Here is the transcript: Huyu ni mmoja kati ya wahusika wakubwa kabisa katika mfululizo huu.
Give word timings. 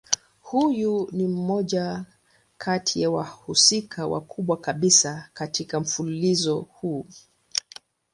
Huyu 0.41 1.09
ni 1.11 1.27
mmoja 1.27 2.05
kati 2.57 3.01
ya 3.01 3.09
wahusika 3.11 4.07
wakubwa 4.07 4.57
kabisa 4.57 5.29
katika 5.33 5.79
mfululizo 5.79 6.55
huu. 6.61 7.07